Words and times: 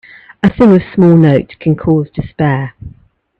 A 0.41 0.49
thing 0.49 0.75
of 0.75 0.81
small 0.95 1.15
note 1.15 1.57
can 1.59 1.75
cause 1.75 2.09
despair. 2.09 2.73